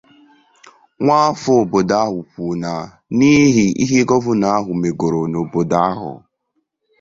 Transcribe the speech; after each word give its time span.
nwa 1.03 1.15
afọ 1.29 1.51
obodo 1.61 1.95
ahụ 2.05 2.19
kwuru 2.29 2.53
na 2.63 2.71
n'ihi 3.17 3.65
ihe 3.83 3.99
gọvanọ 4.09 4.47
ahụ 4.57 4.71
megoro 4.81 5.21
n'obodo 5.31 5.77
ahụ 5.89 6.11